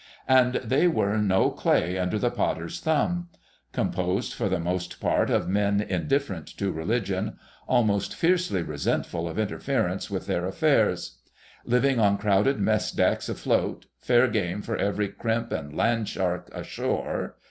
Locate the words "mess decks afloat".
12.59-13.85